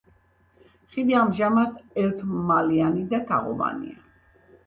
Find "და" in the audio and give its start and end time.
3.13-3.19